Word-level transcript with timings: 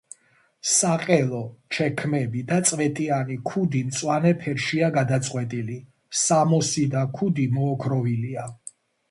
საყელო, 0.75 1.41
ჩექმები 1.77 2.41
და 2.51 2.57
წვეტიანი 2.69 3.37
ქუდი 3.51 3.83
მწვანე 3.91 4.33
ფერშია 4.41 4.91
გადაწყვეტილი; 4.97 5.77
სამოსი 6.23 6.89
და 6.97 7.07
ქუდი 7.21 7.47
მოოქროვილია. 7.61 8.49